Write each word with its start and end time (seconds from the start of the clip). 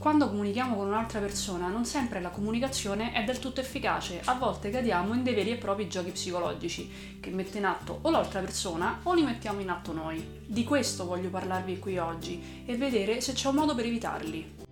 Quando 0.00 0.30
comunichiamo 0.30 0.76
con 0.76 0.86
un'altra 0.86 1.20
persona, 1.20 1.68
non 1.68 1.84
sempre 1.84 2.22
la 2.22 2.30
comunicazione 2.30 3.12
è 3.12 3.22
del 3.22 3.38
tutto 3.38 3.60
efficace. 3.60 4.22
A 4.24 4.32
volte 4.32 4.70
cadiamo 4.70 5.12
in 5.12 5.22
dei 5.22 5.34
veri 5.34 5.50
e 5.50 5.56
propri 5.56 5.88
giochi 5.88 6.12
psicologici 6.12 7.18
che 7.20 7.28
mette 7.28 7.58
in 7.58 7.66
atto 7.66 7.98
o 8.00 8.08
l'altra 8.08 8.40
persona 8.40 9.00
o 9.02 9.12
li 9.12 9.22
mettiamo 9.22 9.60
in 9.60 9.68
atto 9.68 9.92
noi. 9.92 10.26
Di 10.46 10.64
questo 10.64 11.04
voglio 11.04 11.28
parlarvi 11.28 11.78
qui 11.78 11.98
oggi 11.98 12.62
e 12.64 12.78
vedere 12.78 13.20
se 13.20 13.34
c'è 13.34 13.48
un 13.48 13.56
modo 13.56 13.74
per 13.74 13.84
evitarli. 13.84 14.69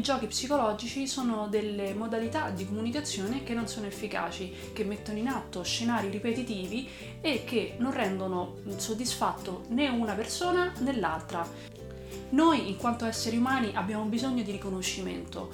I 0.00 0.02
giochi 0.02 0.28
psicologici 0.28 1.06
sono 1.06 1.46
delle 1.46 1.92
modalità 1.92 2.48
di 2.48 2.64
comunicazione 2.64 3.42
che 3.42 3.52
non 3.52 3.68
sono 3.68 3.84
efficaci, 3.84 4.50
che 4.72 4.82
mettono 4.82 5.18
in 5.18 5.28
atto 5.28 5.62
scenari 5.62 6.08
ripetitivi 6.08 6.88
e 7.20 7.44
che 7.44 7.74
non 7.76 7.92
rendono 7.92 8.60
soddisfatto 8.76 9.64
né 9.68 9.88
una 9.88 10.14
persona 10.14 10.72
né 10.78 10.98
l'altra. 10.98 11.46
Noi, 12.30 12.70
in 12.70 12.78
quanto 12.78 13.04
esseri 13.04 13.36
umani, 13.36 13.72
abbiamo 13.74 14.04
bisogno 14.04 14.42
di 14.42 14.52
riconoscimento 14.52 15.50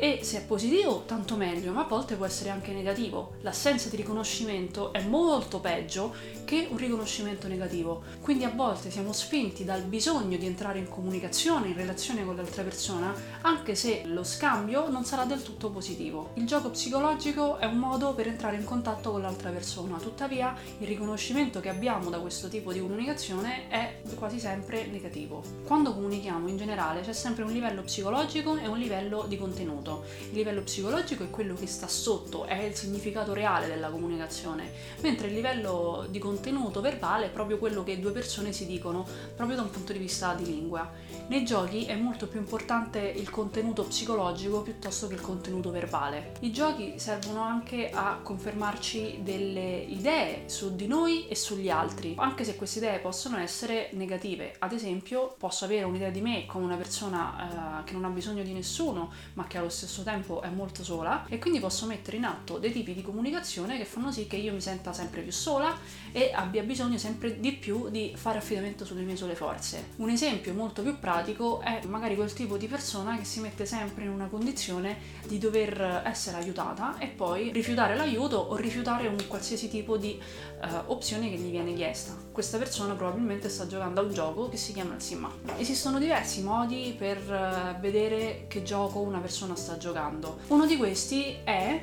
e 0.00 0.20
se 0.22 0.38
è 0.38 0.44
positivo 0.46 1.02
tanto 1.04 1.36
meglio, 1.36 1.72
ma 1.72 1.82
a 1.82 1.86
volte 1.86 2.14
può 2.14 2.24
essere 2.24 2.48
anche 2.48 2.72
negativo. 2.72 3.34
L'assenza 3.42 3.90
di 3.90 3.96
riconoscimento 3.96 4.94
è 4.94 5.02
molto 5.02 5.60
peggio 5.60 6.14
che 6.46 6.68
un 6.70 6.78
riconoscimento 6.78 7.48
negativo. 7.48 8.02
Quindi 8.22 8.44
a 8.44 8.48
volte 8.48 8.90
siamo 8.90 9.12
spinti 9.12 9.62
dal 9.62 9.82
bisogno 9.82 10.38
di 10.38 10.46
entrare 10.46 10.78
in 10.78 10.88
comunicazione, 10.88 11.68
in 11.68 11.74
relazione 11.74 12.24
con 12.24 12.34
l'altra 12.34 12.62
persona, 12.62 13.12
anche 13.42 13.74
se 13.74 14.04
lo 14.06 14.24
scambio 14.24 14.88
non 14.88 15.04
sarà 15.04 15.26
del 15.26 15.42
tutto 15.42 15.68
positivo. 15.68 16.30
Il 16.34 16.46
gioco 16.46 16.70
psicologico 16.70 17.58
è 17.58 17.66
un 17.66 17.76
modo 17.76 18.14
per 18.14 18.26
entrare 18.26 18.56
in 18.56 18.64
contatto 18.64 19.10
con 19.10 19.20
l'altra 19.20 19.50
persona, 19.50 19.98
tuttavia 19.98 20.56
il 20.78 20.86
riconoscimento 20.86 21.60
che 21.60 21.68
abbiamo 21.68 22.08
da 22.08 22.20
questo 22.20 22.48
tipo 22.48 22.72
di 22.72 22.80
comunicazione 22.80 23.68
è 23.68 24.00
quasi 24.14 24.40
sempre 24.40 24.86
negativo. 24.86 25.42
Quando 25.66 25.92
comunichiamo 25.92 26.48
in 26.48 26.56
generale 26.56 27.02
c'è 27.02 27.12
sempre 27.12 27.44
un 27.44 27.52
livello 27.52 27.82
psicologico 27.82 28.56
e 28.56 28.66
un 28.66 28.78
livello 28.78 29.26
di 29.28 29.36
contenuto 29.36 29.88
contenuto. 29.90 30.04
Il 30.30 30.36
livello 30.36 30.62
psicologico 30.62 31.24
è 31.24 31.30
quello 31.30 31.54
che 31.54 31.66
sta 31.66 31.88
sotto, 31.88 32.44
è 32.44 32.62
il 32.62 32.74
significato 32.74 33.32
reale 33.32 33.66
della 33.66 33.90
comunicazione, 33.90 34.70
mentre 35.00 35.28
il 35.28 35.34
livello 35.34 36.06
di 36.08 36.18
contenuto 36.18 36.80
verbale 36.80 37.26
è 37.26 37.30
proprio 37.30 37.58
quello 37.58 37.82
che 37.82 37.98
due 37.98 38.12
persone 38.12 38.52
si 38.52 38.66
dicono 38.66 39.06
proprio 39.34 39.56
da 39.56 39.62
un 39.62 39.70
punto 39.70 39.92
di 39.92 39.98
vista 39.98 40.34
di 40.34 40.44
lingua. 40.44 40.90
Nei 41.28 41.44
giochi 41.44 41.84
è 41.84 41.96
molto 41.96 42.26
più 42.26 42.38
importante 42.38 43.00
il 43.00 43.30
contenuto 43.30 43.84
psicologico 43.84 44.62
piuttosto 44.62 45.06
che 45.06 45.14
il 45.14 45.20
contenuto 45.20 45.70
verbale. 45.70 46.32
I 46.40 46.52
giochi 46.52 46.94
servono 46.98 47.40
anche 47.42 47.90
a 47.90 48.18
confermarci 48.22 49.20
delle 49.22 49.84
idee 49.88 50.48
su 50.48 50.74
di 50.74 50.86
noi 50.86 51.28
e 51.28 51.34
sugli 51.34 51.70
altri, 51.70 52.14
anche 52.16 52.44
se 52.44 52.56
queste 52.56 52.78
idee 52.78 52.98
possono 52.98 53.38
essere 53.38 53.90
negative. 53.92 54.54
Ad 54.58 54.72
esempio, 54.72 55.34
posso 55.38 55.64
avere 55.64 55.84
un'idea 55.84 56.10
di 56.10 56.20
me 56.20 56.46
come 56.46 56.64
una 56.64 56.76
persona 56.76 57.80
eh, 57.80 57.84
che 57.84 57.92
non 57.92 58.04
ha 58.04 58.08
bisogno 58.08 58.42
di 58.42 58.52
nessuno, 58.52 59.12
ma 59.34 59.46
che 59.46 59.58
allo 59.70 59.78
stesso 59.78 60.02
tempo 60.02 60.42
è 60.42 60.48
molto 60.48 60.82
sola 60.82 61.24
e 61.28 61.38
quindi 61.38 61.60
posso 61.60 61.86
mettere 61.86 62.16
in 62.16 62.24
atto 62.24 62.58
dei 62.58 62.72
tipi 62.72 62.92
di 62.92 63.02
comunicazione 63.02 63.78
che 63.78 63.84
fanno 63.84 64.10
sì 64.10 64.26
che 64.26 64.36
io 64.36 64.52
mi 64.52 64.60
senta 64.60 64.92
sempre 64.92 65.22
più 65.22 65.30
sola 65.30 65.78
e 66.10 66.32
abbia 66.34 66.62
bisogno 66.62 66.98
sempre 66.98 67.38
di 67.38 67.52
più 67.52 67.88
di 67.88 68.12
fare 68.16 68.38
affidamento 68.38 68.84
sulle 68.84 69.02
mie 69.02 69.16
sole 69.16 69.36
forze. 69.36 69.90
Un 69.96 70.10
esempio 70.10 70.52
molto 70.52 70.82
più 70.82 70.98
pratico 70.98 71.60
è 71.60 71.80
magari 71.86 72.16
quel 72.16 72.32
tipo 72.32 72.56
di 72.56 72.66
persona 72.66 73.16
che 73.16 73.24
si 73.24 73.40
mette 73.40 73.64
sempre 73.64 74.04
in 74.04 74.10
una 74.10 74.26
condizione 74.26 74.98
di 75.26 75.38
dover 75.38 76.02
essere 76.04 76.38
aiutata 76.38 76.98
e 76.98 77.06
poi 77.06 77.52
rifiutare 77.52 77.94
l'aiuto 77.94 78.36
o 78.36 78.56
rifiutare 78.56 79.06
un 79.06 79.16
qualsiasi 79.28 79.68
tipo 79.68 79.96
di 79.96 80.18
uh, 80.18 80.90
opzione 80.90 81.30
che 81.30 81.36
gli 81.36 81.50
viene 81.50 81.74
chiesta. 81.74 82.16
Questa 82.40 82.56
persona 82.56 82.94
probabilmente 82.94 83.50
sta 83.50 83.66
giocando 83.66 84.00
a 84.00 84.04
un 84.04 84.14
gioco 84.14 84.48
che 84.48 84.56
si 84.56 84.72
chiama 84.72 84.94
il 84.94 85.02
Simma. 85.02 85.30
Esistono 85.58 85.98
diversi 85.98 86.42
modi 86.42 86.94
per 86.96 87.18
uh, 87.18 87.78
vedere 87.78 88.46
che 88.48 88.62
gioco 88.62 89.00
una 89.00 89.18
persona 89.18 89.54
sta 89.56 89.70
sta 89.70 89.76
giocando. 89.76 90.38
Uno 90.46 90.64
di 90.64 90.78
questi 90.78 91.36
è 91.44 91.78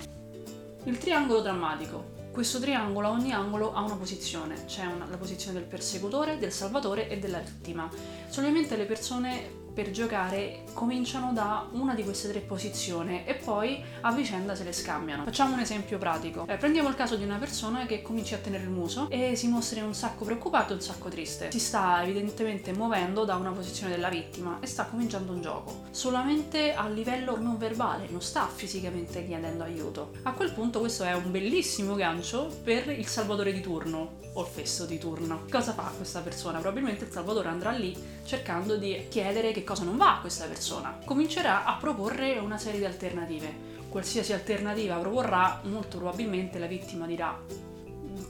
il 0.85 0.97
triangolo 0.97 1.41
drammatico. 1.41 2.31
Questo 2.31 2.59
triangolo 2.59 3.05
a 3.05 3.11
ogni 3.11 3.33
angolo 3.33 3.71
ha 3.71 3.81
una 3.81 3.97
posizione, 3.97 4.65
c'è 4.65 4.83
una, 4.87 5.05
la 5.07 5.17
posizione 5.17 5.59
del 5.59 5.67
persecutore, 5.67 6.39
del 6.39 6.51
salvatore 6.51 7.07
e 7.07 7.19
della 7.19 7.37
vittima. 7.37 7.87
Solamente 8.27 8.75
le 8.77 8.85
persone 8.85 9.66
per 9.77 9.91
giocare 9.91 10.63
cominciano 10.73 11.33
da 11.33 11.67
una 11.73 11.93
di 11.93 12.03
queste 12.03 12.29
tre 12.29 12.39
posizioni 12.39 13.23
e 13.25 13.35
poi 13.35 13.79
a 14.01 14.11
vicenda 14.11 14.55
se 14.55 14.63
le 14.63 14.71
scambiano. 14.71 15.23
Facciamo 15.25 15.53
un 15.53 15.59
esempio 15.59 15.99
pratico. 15.99 16.47
Eh, 16.47 16.57
prendiamo 16.57 16.89
il 16.89 16.95
caso 16.95 17.15
di 17.15 17.23
una 17.23 17.37
persona 17.37 17.85
che 17.85 18.01
comincia 18.01 18.37
a 18.37 18.39
tenere 18.39 18.63
il 18.63 18.71
muso 18.71 19.07
e 19.11 19.35
si 19.35 19.47
mostra 19.47 19.85
un 19.85 19.93
sacco 19.93 20.25
preoccupato 20.25 20.71
e 20.71 20.77
un 20.77 20.81
sacco 20.81 21.09
triste. 21.09 21.51
Si 21.51 21.59
sta 21.59 22.01
evidentemente 22.01 22.73
muovendo 22.73 23.23
da 23.23 23.35
una 23.35 23.51
posizione 23.51 23.91
della 23.91 24.09
vittima 24.09 24.57
e 24.61 24.65
sta 24.65 24.85
cominciando 24.85 25.31
un 25.31 25.43
gioco. 25.43 25.83
Solamente 25.91 26.73
a 26.73 26.87
livello 26.87 27.39
non 27.39 27.59
verbale, 27.59 28.07
non 28.09 28.23
sta 28.23 28.47
fisicamente 28.47 29.27
chiedendo 29.27 29.63
aiuto. 29.63 30.13
A 30.23 30.31
quel 30.31 30.53
punto 30.53 30.79
questo 30.79 31.03
è 31.03 31.13
un 31.13 31.29
bellissimo 31.29 31.93
gancio 31.93 32.47
per 32.63 32.89
il 32.89 33.05
salvatore 33.05 33.53
di 33.53 33.61
turno 33.61 34.25
o 34.33 34.41
il 34.41 34.47
fesso 34.47 34.85
di 34.85 34.97
turno. 34.97 35.43
Cosa 35.51 35.73
fa 35.73 35.91
questa 35.95 36.21
persona? 36.21 36.59
Probabilmente 36.59 37.05
il 37.05 37.11
salvatore 37.11 37.49
andrà 37.49 37.71
lì 37.71 37.95
cercando 38.23 38.75
di 38.75 39.05
chiedere 39.09 39.51
che 39.51 39.63
cosa 39.67 39.83
non 39.83 39.97
va 39.97 40.15
a 40.15 40.19
questa 40.21 40.45
persona. 40.45 40.97
Comincerà 41.03 41.65
a 41.65 41.75
proporre 41.75 42.37
una 42.37 42.57
serie 42.57 42.79
di 42.79 42.85
alternative. 42.85 43.75
Qualsiasi 43.89 44.31
alternativa 44.31 44.95
proporrà, 44.95 45.61
molto 45.65 45.97
probabilmente 45.97 46.57
la 46.57 46.67
vittima 46.67 47.05
dirà 47.05 47.37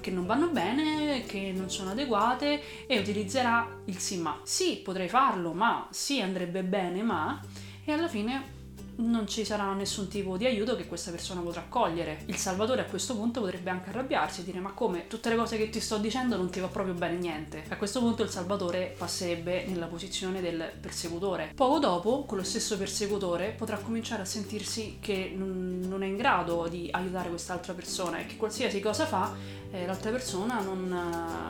che 0.01 0.11
non 0.11 0.25
vanno 0.25 0.47
bene, 0.47 1.23
che 1.27 1.53
non 1.55 1.69
sono 1.69 1.91
adeguate 1.91 2.87
e 2.87 2.97
utilizzerà 2.97 3.81
il 3.85 3.99
sì 3.99 4.17
ma. 4.17 4.39
Sì, 4.41 4.77
potrei 4.83 5.09
farlo, 5.09 5.53
ma 5.53 5.87
sì 5.91 6.21
andrebbe 6.21 6.63
bene, 6.63 7.03
ma 7.03 7.39
e 7.85 7.91
alla 7.91 8.07
fine 8.07 8.55
non 8.97 9.27
ci 9.27 9.45
sarà 9.45 9.73
nessun 9.73 10.07
tipo 10.07 10.37
di 10.37 10.45
aiuto 10.45 10.75
che 10.75 10.87
questa 10.87 11.11
persona 11.11 11.41
potrà 11.41 11.65
cogliere. 11.67 12.23
Il 12.25 12.37
salvatore 12.37 12.81
a 12.81 12.85
questo 12.85 13.15
punto 13.15 13.41
potrebbe 13.41 13.69
anche 13.69 13.89
arrabbiarsi 13.89 14.41
e 14.41 14.43
dire 14.43 14.59
ma 14.59 14.71
come 14.71 15.07
tutte 15.07 15.29
le 15.29 15.35
cose 15.35 15.57
che 15.57 15.69
ti 15.69 15.79
sto 15.79 15.97
dicendo 15.97 16.35
non 16.35 16.49
ti 16.49 16.59
va 16.59 16.67
proprio 16.67 16.93
bene 16.93 17.17
niente. 17.17 17.63
A 17.67 17.77
questo 17.77 17.99
punto 17.99 18.23
il 18.23 18.29
salvatore 18.29 18.95
passerebbe 18.97 19.65
nella 19.65 19.87
posizione 19.87 20.41
del 20.41 20.71
persecutore. 20.79 21.51
Poco 21.55 21.79
dopo 21.79 22.23
quello 22.23 22.43
stesso 22.43 22.77
persecutore 22.77 23.53
potrà 23.55 23.77
cominciare 23.77 24.23
a 24.23 24.25
sentirsi 24.25 24.97
che 24.99 25.33
non 25.35 26.01
è 26.01 26.05
in 26.05 26.17
grado 26.17 26.67
di 26.67 26.89
aiutare 26.91 27.29
quest'altra 27.29 27.73
persona 27.73 28.19
e 28.19 28.25
che 28.25 28.35
qualsiasi 28.35 28.79
cosa 28.79 29.05
fa 29.05 29.33
eh, 29.71 29.85
l'altra 29.85 30.11
persona 30.11 30.61
non, 30.61 30.87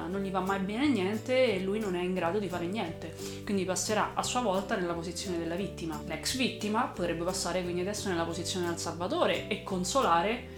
non, 0.09 0.21
gli 0.21 0.31
va 0.31 0.39
mai 0.39 0.59
bene 0.59 0.87
niente 0.87 1.53
e 1.53 1.59
lui 1.61 1.79
non 1.79 1.95
è 1.95 2.01
in 2.01 2.13
grado 2.13 2.39
di 2.39 2.49
fare 2.49 2.65
niente. 2.65 3.15
Quindi 3.43 3.63
passerà 3.63 4.11
a 4.15 4.23
sua 4.23 4.41
volta 4.41 4.75
nella 4.75 4.93
posizione 4.93 5.37
della 5.37 5.55
vittima. 5.55 6.01
L'ex 6.07 6.35
vittima 6.35 6.83
potrebbe 6.85 7.23
passare 7.23 7.36
quindi 7.63 7.81
adesso 7.81 8.09
nella 8.09 8.23
posizione 8.23 8.67
del 8.67 8.77
salvatore 8.77 9.47
e 9.47 9.63
consolare 9.63 10.55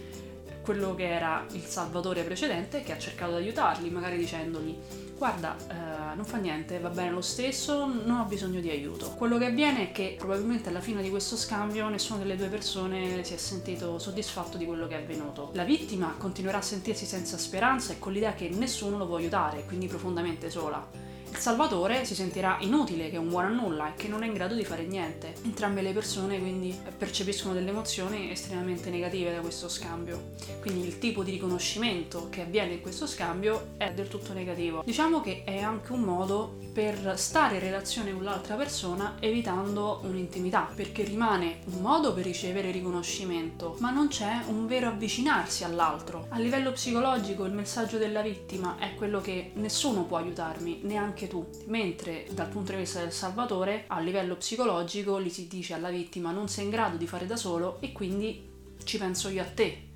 quello 0.62 0.94
che 0.94 1.08
era 1.08 1.46
il 1.52 1.64
salvatore 1.64 2.22
precedente 2.22 2.82
che 2.82 2.92
ha 2.92 2.98
cercato 2.98 3.32
di 3.32 3.44
aiutarli, 3.44 3.90
magari 3.90 4.18
dicendogli 4.18 4.76
guarda, 5.20 5.54
eh, 5.68 6.14
non 6.16 6.24
fa 6.24 6.38
niente, 6.38 6.78
va 6.78 6.88
bene 6.88 7.10
lo 7.10 7.20
stesso, 7.20 7.84
non 7.84 8.20
ho 8.20 8.24
bisogno 8.24 8.58
di 8.58 8.70
aiuto. 8.70 9.10
Quello 9.18 9.36
che 9.36 9.44
avviene 9.44 9.90
è 9.90 9.92
che 9.92 10.14
probabilmente 10.18 10.70
alla 10.70 10.80
fine 10.80 11.02
di 11.02 11.10
questo 11.10 11.36
scambio 11.36 11.90
nessuna 11.90 12.20
delle 12.20 12.36
due 12.36 12.48
persone 12.48 13.22
si 13.22 13.34
è 13.34 13.36
sentito 13.36 13.98
soddisfatto 13.98 14.56
di 14.56 14.64
quello 14.64 14.86
che 14.86 14.94
è 14.94 15.02
avvenuto. 15.02 15.50
La 15.52 15.64
vittima 15.64 16.14
continuerà 16.16 16.56
a 16.56 16.62
sentirsi 16.62 17.04
senza 17.04 17.36
speranza 17.36 17.92
e 17.92 17.98
con 17.98 18.12
l'idea 18.12 18.32
che 18.32 18.48
nessuno 18.48 18.96
lo 18.96 19.06
può 19.06 19.16
aiutare, 19.16 19.66
quindi 19.66 19.88
profondamente 19.88 20.48
sola. 20.48 21.09
Salvatore 21.36 22.04
si 22.04 22.14
sentirà 22.14 22.58
inutile, 22.60 23.08
che 23.08 23.16
è 23.16 23.18
un 23.18 23.28
buono 23.28 23.48
a 23.48 23.50
nulla 23.50 23.88
e 23.88 23.94
che 23.96 24.08
non 24.08 24.22
è 24.22 24.26
in 24.26 24.34
grado 24.34 24.54
di 24.54 24.64
fare 24.64 24.84
niente. 24.84 25.34
Entrambe 25.44 25.82
le 25.82 25.92
persone 25.92 26.38
quindi 26.38 26.78
percepiscono 26.96 27.54
delle 27.54 27.70
emozioni 27.70 28.30
estremamente 28.30 28.90
negative 28.90 29.32
da 29.32 29.40
questo 29.40 29.68
scambio. 29.68 30.32
Quindi 30.60 30.86
il 30.86 30.98
tipo 30.98 31.22
di 31.22 31.30
riconoscimento 31.30 32.28
che 32.30 32.42
avviene 32.42 32.74
in 32.74 32.80
questo 32.80 33.06
scambio 33.06 33.70
è 33.76 33.92
del 33.92 34.08
tutto 34.08 34.32
negativo. 34.32 34.82
Diciamo 34.84 35.20
che 35.20 35.42
è 35.44 35.58
anche 35.60 35.92
un 35.92 36.00
modo 36.00 36.56
per 36.72 37.14
stare 37.16 37.56
in 37.56 37.60
relazione 37.60 38.12
con 38.12 38.22
l'altra 38.22 38.54
persona 38.54 39.16
evitando 39.20 40.00
un'intimità, 40.04 40.68
perché 40.74 41.02
rimane 41.02 41.60
un 41.72 41.80
modo 41.80 42.12
per 42.12 42.24
ricevere 42.24 42.70
riconoscimento, 42.70 43.76
ma 43.80 43.90
non 43.90 44.08
c'è 44.08 44.42
un 44.46 44.66
vero 44.66 44.88
avvicinarsi 44.88 45.64
all'altro. 45.64 46.26
A 46.28 46.38
livello 46.38 46.72
psicologico 46.72 47.44
il 47.44 47.52
messaggio 47.52 47.98
della 47.98 48.22
vittima 48.22 48.76
è 48.78 48.94
quello 48.94 49.20
che 49.20 49.52
nessuno 49.54 50.04
può 50.04 50.18
aiutarmi, 50.18 50.80
neanche 50.82 51.19
anche 51.20 51.28
tu. 51.28 51.46
Mentre 51.66 52.26
dal 52.30 52.48
punto 52.48 52.72
di 52.72 52.78
vista 52.78 53.00
del 53.00 53.12
salvatore, 53.12 53.84
a 53.88 54.00
livello 54.00 54.36
psicologico, 54.36 55.20
gli 55.20 55.28
si 55.28 55.46
dice 55.46 55.74
alla 55.74 55.90
vittima 55.90 56.30
non 56.30 56.48
sei 56.48 56.64
in 56.64 56.70
grado 56.70 56.96
di 56.96 57.06
fare 57.06 57.26
da 57.26 57.36
solo 57.36 57.78
e 57.80 57.92
quindi 57.92 58.48
ci 58.84 58.96
penso 58.96 59.28
io 59.28 59.42
a 59.42 59.46
te. 59.46 59.88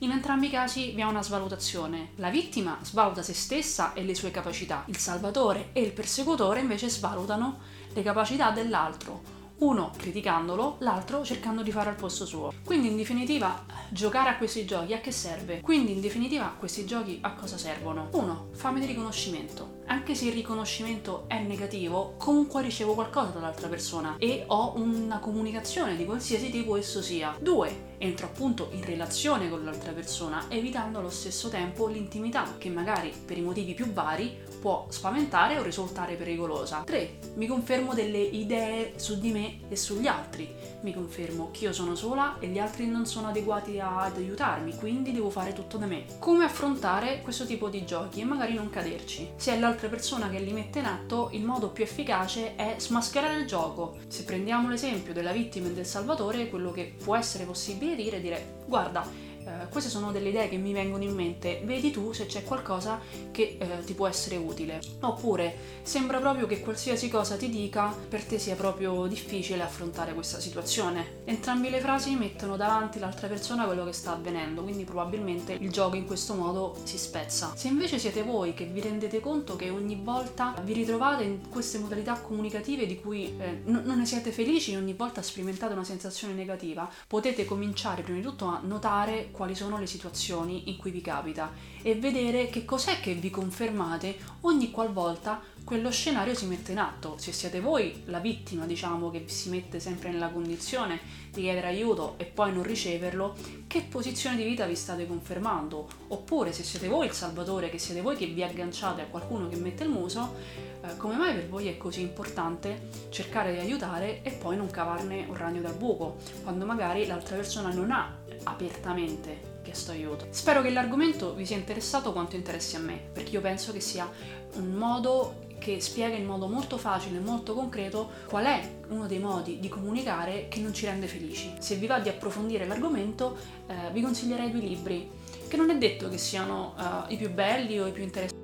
In 0.00 0.10
entrambi 0.10 0.48
i 0.48 0.50
casi 0.50 0.90
vi 0.90 1.00
è 1.00 1.04
una 1.04 1.22
svalutazione. 1.22 2.10
La 2.16 2.28
vittima 2.28 2.78
svaluta 2.82 3.22
se 3.22 3.32
stessa 3.32 3.94
e 3.94 4.04
le 4.04 4.14
sue 4.14 4.30
capacità. 4.30 4.84
Il 4.88 4.98
salvatore 4.98 5.70
e 5.72 5.80
il 5.80 5.92
persecutore 5.92 6.60
invece 6.60 6.90
svalutano 6.90 7.60
le 7.94 8.02
capacità 8.02 8.50
dell'altro 8.50 9.35
uno 9.58 9.90
criticandolo, 9.96 10.76
l'altro 10.80 11.24
cercando 11.24 11.62
di 11.62 11.70
fare 11.70 11.90
al 11.90 11.96
posto 11.96 12.26
suo. 12.26 12.52
Quindi 12.64 12.88
in 12.88 12.96
definitiva 12.96 13.64
giocare 13.88 14.28
a 14.28 14.36
questi 14.36 14.64
giochi 14.66 14.92
a 14.92 15.00
che 15.00 15.12
serve? 15.12 15.60
Quindi 15.60 15.92
in 15.92 16.00
definitiva 16.00 16.54
questi 16.58 16.84
giochi 16.84 17.18
a 17.22 17.32
cosa 17.32 17.56
servono? 17.56 18.08
Uno, 18.12 18.48
fame 18.52 18.80
di 18.80 18.86
riconoscimento. 18.86 19.84
Anche 19.86 20.14
se 20.14 20.26
il 20.26 20.32
riconoscimento 20.32 21.24
è 21.28 21.40
negativo, 21.40 22.14
comunque 22.18 22.60
ricevo 22.60 22.94
qualcosa 22.94 23.30
dall'altra 23.30 23.68
persona 23.68 24.16
e 24.18 24.44
ho 24.48 24.74
una 24.76 25.20
comunicazione 25.20 25.96
di 25.96 26.04
qualsiasi 26.04 26.50
tipo 26.50 26.76
esso 26.76 27.00
sia. 27.00 27.36
Due, 27.40 27.94
entro 27.98 28.26
appunto 28.26 28.68
in 28.72 28.84
relazione 28.84 29.48
con 29.48 29.64
l'altra 29.64 29.92
persona, 29.92 30.46
evitando 30.48 30.98
allo 30.98 31.10
stesso 31.10 31.48
tempo 31.48 31.86
l'intimità 31.86 32.56
che 32.58 32.68
magari 32.68 33.12
per 33.24 33.38
i 33.38 33.42
motivi 33.42 33.74
più 33.74 33.92
vari 33.92 34.36
può 34.66 34.86
spaventare 34.88 35.60
o 35.60 35.62
risultare 35.62 36.16
pericolosa. 36.16 36.82
3. 36.84 37.18
Mi 37.34 37.46
confermo 37.46 37.94
delle 37.94 38.18
idee 38.18 38.94
su 38.96 39.20
di 39.20 39.30
me 39.30 39.60
e 39.68 39.76
sugli 39.76 40.08
altri. 40.08 40.52
Mi 40.80 40.92
confermo 40.92 41.50
che 41.52 41.66
io 41.66 41.72
sono 41.72 41.94
sola 41.94 42.40
e 42.40 42.48
gli 42.48 42.58
altri 42.58 42.88
non 42.88 43.06
sono 43.06 43.28
adeguati 43.28 43.78
ad 43.78 44.16
aiutarmi, 44.16 44.74
quindi 44.74 45.12
devo 45.12 45.30
fare 45.30 45.52
tutto 45.52 45.76
da 45.76 45.86
me. 45.86 46.06
Come 46.18 46.42
affrontare 46.42 47.22
questo 47.22 47.46
tipo 47.46 47.68
di 47.68 47.84
giochi 47.84 48.22
e 48.22 48.24
magari 48.24 48.54
non 48.54 48.68
caderci? 48.68 49.34
Se 49.36 49.52
è 49.52 49.58
l'altra 49.60 49.86
persona 49.86 50.28
che 50.28 50.40
li 50.40 50.52
mette 50.52 50.80
in 50.80 50.86
atto, 50.86 51.28
il 51.30 51.44
modo 51.44 51.68
più 51.68 51.84
efficace 51.84 52.56
è 52.56 52.74
smascherare 52.76 53.38
il 53.38 53.46
gioco. 53.46 53.98
Se 54.08 54.24
prendiamo 54.24 54.68
l'esempio 54.68 55.12
della 55.12 55.30
vittima 55.30 55.68
e 55.68 55.74
del 55.74 55.86
salvatore, 55.86 56.50
quello 56.50 56.72
che 56.72 56.92
può 57.04 57.14
essere 57.14 57.44
possibile 57.44 57.94
dire 57.94 58.16
è 58.16 58.20
dire 58.20 58.64
guarda, 58.66 59.08
eh, 59.46 59.68
queste 59.68 59.88
sono 59.90 60.10
delle 60.10 60.30
idee 60.30 60.48
che 60.48 60.56
mi 60.56 60.72
vengono 60.72 61.04
in 61.04 61.14
mente, 61.14 61.62
vedi 61.64 61.90
tu 61.90 62.12
se 62.12 62.26
c'è 62.26 62.42
qualcosa 62.42 63.00
che 63.30 63.56
eh, 63.58 63.84
ti 63.84 63.94
può 63.94 64.08
essere 64.08 64.36
utile. 64.36 64.80
Oppure 65.00 65.56
sembra 65.82 66.18
proprio 66.18 66.46
che 66.46 66.60
qualsiasi 66.60 67.08
cosa 67.08 67.36
ti 67.36 67.48
dica 67.48 67.94
per 68.08 68.24
te 68.24 68.38
sia 68.38 68.56
proprio 68.56 69.06
difficile 69.06 69.62
affrontare 69.62 70.14
questa 70.14 70.40
situazione. 70.40 71.22
Entrambi 71.24 71.70
le 71.70 71.80
frasi 71.80 72.16
mettono 72.16 72.56
davanti 72.56 72.98
l'altra 72.98 73.28
persona 73.28 73.66
quello 73.66 73.84
che 73.84 73.92
sta 73.92 74.12
avvenendo, 74.12 74.62
quindi 74.62 74.84
probabilmente 74.84 75.52
il 75.52 75.70
gioco 75.70 75.94
in 75.96 76.06
questo 76.06 76.34
modo 76.34 76.76
si 76.82 76.98
spezza. 76.98 77.52
Se 77.54 77.68
invece 77.68 77.98
siete 77.98 78.22
voi 78.22 78.52
che 78.54 78.64
vi 78.64 78.80
rendete 78.80 79.20
conto 79.20 79.54
che 79.54 79.70
ogni 79.70 80.00
volta 80.02 80.54
vi 80.64 80.72
ritrovate 80.72 81.22
in 81.22 81.48
queste 81.48 81.78
modalità 81.78 82.14
comunicative 82.20 82.86
di 82.86 82.98
cui 83.00 83.34
eh, 83.38 83.62
n- 83.64 83.82
non 83.84 83.98
ne 83.98 84.06
siete 84.06 84.32
felici, 84.32 84.74
ogni 84.74 84.94
volta 84.94 85.22
sperimentate 85.22 85.72
una 85.72 85.84
sensazione 85.84 86.34
negativa, 86.34 86.90
potete 87.06 87.44
cominciare 87.44 88.02
prima 88.02 88.18
di 88.18 88.24
tutto 88.24 88.46
a 88.46 88.60
notare 88.62 89.30
quali 89.36 89.54
sono 89.54 89.78
le 89.78 89.86
situazioni 89.86 90.70
in 90.70 90.78
cui 90.78 90.90
vi 90.90 91.02
capita 91.02 91.52
e 91.82 91.94
vedere 91.94 92.48
che 92.48 92.64
cos'è 92.64 92.98
che 93.00 93.12
vi 93.12 93.30
confermate 93.30 94.16
ogni 94.40 94.70
qualvolta 94.70 95.40
quello 95.66 95.90
scenario 95.90 96.32
si 96.32 96.46
mette 96.46 96.70
in 96.70 96.78
atto. 96.78 97.16
Se 97.18 97.32
siete 97.32 97.58
voi 97.58 98.04
la 98.04 98.20
vittima, 98.20 98.66
diciamo, 98.66 99.10
che 99.10 99.24
si 99.26 99.48
mette 99.48 99.80
sempre 99.80 100.12
nella 100.12 100.28
condizione 100.28 101.00
di 101.32 101.42
chiedere 101.42 101.66
aiuto 101.66 102.14
e 102.18 102.24
poi 102.24 102.52
non 102.52 102.62
riceverlo, 102.62 103.34
che 103.66 103.82
posizione 103.82 104.36
di 104.36 104.44
vita 104.44 104.64
vi 104.64 104.76
state 104.76 105.08
confermando? 105.08 105.88
Oppure 106.06 106.52
se 106.52 106.62
siete 106.62 106.86
voi 106.86 107.06
il 107.06 107.12
salvatore, 107.12 107.68
che 107.68 107.78
siete 107.78 108.00
voi 108.00 108.14
che 108.14 108.26
vi 108.26 108.44
agganciate 108.44 109.02
a 109.02 109.06
qualcuno 109.06 109.48
che 109.48 109.56
mette 109.56 109.82
il 109.82 109.90
muso, 109.90 110.36
eh, 110.82 110.96
come 110.98 111.16
mai 111.16 111.34
per 111.34 111.48
voi 111.48 111.66
è 111.66 111.76
così 111.76 112.00
importante 112.00 112.88
cercare 113.08 113.52
di 113.52 113.58
aiutare 113.58 114.22
e 114.22 114.30
poi 114.30 114.56
non 114.56 114.70
cavarne 114.70 115.24
un 115.26 115.36
ragno 115.36 115.62
dal 115.62 115.74
buco, 115.74 116.18
quando 116.44 116.64
magari 116.64 117.06
l'altra 117.06 117.34
persona 117.34 117.72
non 117.72 117.90
ha 117.90 118.16
apertamente 118.44 119.55
chiesto 119.66 119.90
aiuto. 119.90 120.26
Spero 120.30 120.62
che 120.62 120.70
l'argomento 120.70 121.34
vi 121.34 121.44
sia 121.44 121.56
interessato 121.56 122.12
quanto 122.12 122.36
interessi 122.36 122.76
a 122.76 122.78
me, 122.78 123.00
perché 123.12 123.32
io 123.32 123.40
penso 123.40 123.72
che 123.72 123.80
sia 123.80 124.08
un 124.54 124.70
modo 124.72 125.44
che 125.58 125.80
spiega 125.80 126.14
in 126.14 126.24
modo 126.24 126.46
molto 126.46 126.76
facile 126.78 127.16
e 127.16 127.20
molto 127.20 127.52
concreto 127.52 128.10
qual 128.28 128.44
è 128.44 128.60
uno 128.88 129.06
dei 129.06 129.18
modi 129.18 129.58
di 129.58 129.68
comunicare 129.68 130.46
che 130.48 130.60
non 130.60 130.72
ci 130.72 130.86
rende 130.86 131.08
felici. 131.08 131.52
Se 131.58 131.74
vi 131.74 131.86
va 131.86 131.98
di 131.98 132.08
approfondire 132.08 132.66
l'argomento, 132.66 133.36
eh, 133.66 133.90
vi 133.92 134.00
consiglierei 134.00 134.50
due 134.50 134.60
libri, 134.60 135.10
che 135.48 135.56
non 135.56 135.70
è 135.70 135.76
detto 135.76 136.08
che 136.08 136.18
siano 136.18 136.74
uh, 136.76 137.12
i 137.12 137.16
più 137.16 137.30
belli 137.30 137.78
o 137.78 137.86
i 137.86 137.92
più 137.92 138.02
interessanti 138.02 138.35